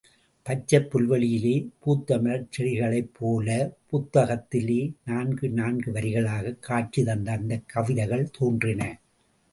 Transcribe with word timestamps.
பச்சைப் 0.45 0.87
புல்வெளியிலே 0.91 1.51
பூத்தமலர்ச் 1.83 2.47
செடிகளைப்போல, 2.57 3.49
புத்தகத்திலே 3.91 4.79
நான்கு 5.05 5.49
நான்கு 5.51 5.91
வரிகளாகக் 5.91 6.59
காட்சி 6.61 7.03
தந்த 7.03 7.31
அந்தக் 7.31 7.67
கவிதைகள் 7.67 8.29
தோன்றின. 8.39 8.81